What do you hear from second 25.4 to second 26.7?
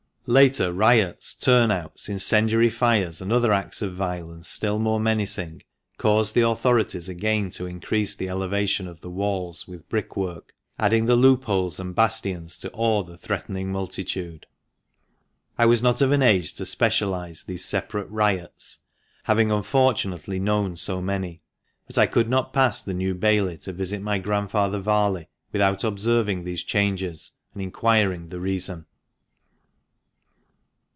without observing these